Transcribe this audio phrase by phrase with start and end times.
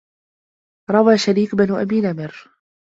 [0.91, 2.47] رَوَى شَرِيكُ بْنُ أَبِي نَمِرٍ